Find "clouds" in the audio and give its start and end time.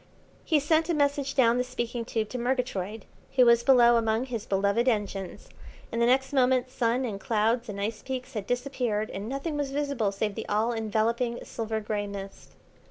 7.19-7.69